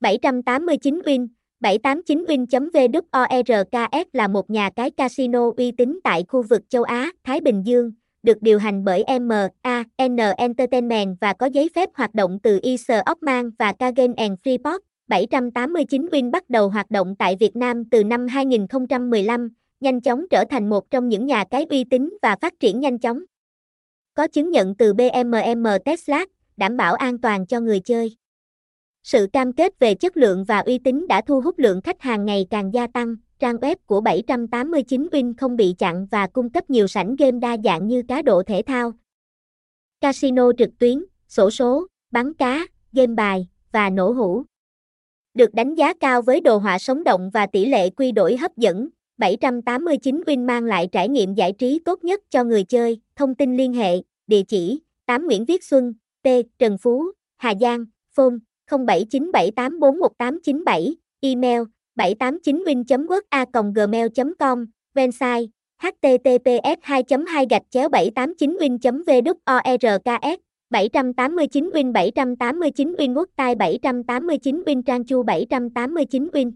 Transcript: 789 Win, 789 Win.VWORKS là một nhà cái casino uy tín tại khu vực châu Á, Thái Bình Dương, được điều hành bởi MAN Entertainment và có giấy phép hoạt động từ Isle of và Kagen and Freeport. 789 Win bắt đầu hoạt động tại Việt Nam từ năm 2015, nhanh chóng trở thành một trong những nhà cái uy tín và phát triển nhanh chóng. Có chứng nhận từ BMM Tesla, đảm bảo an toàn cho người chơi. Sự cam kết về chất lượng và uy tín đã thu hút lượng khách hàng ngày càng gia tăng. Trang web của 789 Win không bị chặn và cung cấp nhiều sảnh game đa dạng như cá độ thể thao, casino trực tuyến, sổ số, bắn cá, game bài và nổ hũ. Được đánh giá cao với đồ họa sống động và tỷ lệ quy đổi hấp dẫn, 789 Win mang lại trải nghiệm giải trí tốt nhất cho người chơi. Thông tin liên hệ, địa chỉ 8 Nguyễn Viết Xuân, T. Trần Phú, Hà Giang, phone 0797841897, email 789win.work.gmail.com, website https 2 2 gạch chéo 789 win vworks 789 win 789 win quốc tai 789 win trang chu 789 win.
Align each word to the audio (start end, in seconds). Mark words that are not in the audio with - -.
789 0.00 1.00
Win, 1.04 1.28
789 1.60 2.24
Win.VWORKS 2.24 4.04
là 4.12 4.28
một 4.28 4.50
nhà 4.50 4.70
cái 4.70 4.90
casino 4.90 5.50
uy 5.56 5.72
tín 5.72 5.98
tại 6.04 6.24
khu 6.28 6.42
vực 6.42 6.62
châu 6.68 6.82
Á, 6.82 7.10
Thái 7.24 7.40
Bình 7.40 7.62
Dương, 7.66 7.92
được 8.22 8.42
điều 8.42 8.58
hành 8.58 8.84
bởi 8.84 9.04
MAN 9.20 9.48
Entertainment 10.36 11.16
và 11.20 11.32
có 11.32 11.46
giấy 11.46 11.70
phép 11.74 11.90
hoạt 11.94 12.14
động 12.14 12.38
từ 12.42 12.60
Isle 12.62 13.02
of 13.02 13.50
và 13.58 13.72
Kagen 13.72 14.14
and 14.14 14.32
Freeport. 14.44 14.78
789 15.08 16.06
Win 16.06 16.30
bắt 16.30 16.50
đầu 16.50 16.68
hoạt 16.68 16.90
động 16.90 17.14
tại 17.18 17.36
Việt 17.40 17.56
Nam 17.56 17.84
từ 17.90 18.04
năm 18.04 18.26
2015, 18.26 19.48
nhanh 19.80 20.00
chóng 20.00 20.24
trở 20.30 20.44
thành 20.50 20.68
một 20.68 20.90
trong 20.90 21.08
những 21.08 21.26
nhà 21.26 21.44
cái 21.50 21.66
uy 21.70 21.84
tín 21.84 22.18
và 22.22 22.36
phát 22.40 22.60
triển 22.60 22.80
nhanh 22.80 22.98
chóng. 22.98 23.24
Có 24.14 24.26
chứng 24.26 24.50
nhận 24.50 24.74
từ 24.74 24.94
BMM 24.94 25.66
Tesla, 25.84 26.24
đảm 26.56 26.76
bảo 26.76 26.94
an 26.94 27.18
toàn 27.18 27.46
cho 27.46 27.60
người 27.60 27.80
chơi. 27.80 28.19
Sự 29.02 29.26
cam 29.32 29.52
kết 29.52 29.78
về 29.78 29.94
chất 29.94 30.16
lượng 30.16 30.44
và 30.44 30.58
uy 30.58 30.78
tín 30.78 31.06
đã 31.08 31.20
thu 31.20 31.40
hút 31.40 31.58
lượng 31.58 31.80
khách 31.80 32.00
hàng 32.00 32.24
ngày 32.24 32.46
càng 32.50 32.74
gia 32.74 32.86
tăng. 32.86 33.16
Trang 33.38 33.56
web 33.56 33.76
của 33.86 34.00
789 34.00 35.08
Win 35.12 35.34
không 35.38 35.56
bị 35.56 35.74
chặn 35.78 36.06
và 36.10 36.26
cung 36.26 36.50
cấp 36.50 36.70
nhiều 36.70 36.86
sảnh 36.86 37.16
game 37.16 37.38
đa 37.38 37.56
dạng 37.64 37.86
như 37.86 38.02
cá 38.08 38.22
độ 38.22 38.42
thể 38.42 38.62
thao, 38.66 38.92
casino 40.00 40.52
trực 40.58 40.70
tuyến, 40.78 41.04
sổ 41.28 41.50
số, 41.50 41.86
bắn 42.10 42.34
cá, 42.34 42.66
game 42.92 43.14
bài 43.14 43.48
và 43.72 43.90
nổ 43.90 44.12
hũ. 44.12 44.42
Được 45.34 45.54
đánh 45.54 45.74
giá 45.74 45.94
cao 46.00 46.22
với 46.22 46.40
đồ 46.40 46.56
họa 46.56 46.78
sống 46.78 47.04
động 47.04 47.30
và 47.30 47.46
tỷ 47.46 47.64
lệ 47.64 47.90
quy 47.90 48.12
đổi 48.12 48.36
hấp 48.36 48.56
dẫn, 48.56 48.88
789 49.18 50.22
Win 50.26 50.46
mang 50.46 50.64
lại 50.64 50.88
trải 50.92 51.08
nghiệm 51.08 51.34
giải 51.34 51.52
trí 51.52 51.78
tốt 51.84 52.04
nhất 52.04 52.20
cho 52.30 52.44
người 52.44 52.64
chơi. 52.64 53.00
Thông 53.16 53.34
tin 53.34 53.56
liên 53.56 53.72
hệ, 53.72 53.96
địa 54.26 54.42
chỉ 54.42 54.80
8 55.06 55.26
Nguyễn 55.26 55.44
Viết 55.44 55.64
Xuân, 55.64 55.94
T. 56.22 56.28
Trần 56.58 56.78
Phú, 56.78 57.04
Hà 57.36 57.54
Giang, 57.60 57.84
phone 58.14 58.34
0797841897, 58.70 60.94
email 61.20 61.64
789win.work.gmail.com, 61.96 64.66
website 64.94 65.48
https 65.82 66.76
2 66.86 67.24
2 67.24 67.46
gạch 67.46 67.62
chéo 67.70 67.88
789 67.88 68.56
win 68.60 68.78
vworks 68.78 70.36
789 70.70 71.70
win 71.72 71.92
789 71.92 72.94
win 72.98 73.14
quốc 73.14 73.28
tai 73.36 73.54
789 73.54 74.62
win 74.66 74.82
trang 74.82 75.04
chu 75.04 75.22
789 75.22 76.28
win. 76.32 76.52